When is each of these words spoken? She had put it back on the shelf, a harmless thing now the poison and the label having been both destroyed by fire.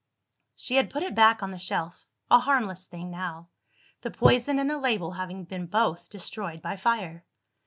She 0.55 0.77
had 0.77 0.89
put 0.89 1.03
it 1.03 1.13
back 1.13 1.43
on 1.43 1.51
the 1.51 1.59
shelf, 1.59 2.07
a 2.31 2.39
harmless 2.39 2.87
thing 2.87 3.11
now 3.11 3.49
the 4.01 4.09
poison 4.09 4.57
and 4.57 4.67
the 4.67 4.79
label 4.79 5.11
having 5.11 5.43
been 5.43 5.67
both 5.67 6.09
destroyed 6.09 6.59
by 6.59 6.75
fire. 6.75 7.23